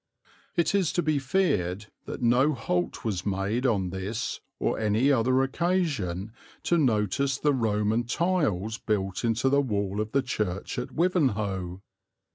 [0.55, 5.43] It is to be feared that no halt was made on this or any other
[5.43, 6.31] occasion
[6.63, 11.83] to notice the Roman tiles built into the wall of the church at Wivenhoe.